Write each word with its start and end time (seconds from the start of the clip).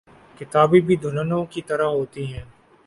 کتابیں 0.39 0.79
بھی 0.79 0.95
دلہنوں 0.95 1.43
کی 1.45 1.61
طرح 1.61 1.87
ہوتی 1.89 2.23
ہیں۔ 2.33 2.43